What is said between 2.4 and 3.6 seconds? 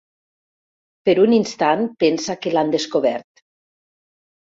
que l'han descobert.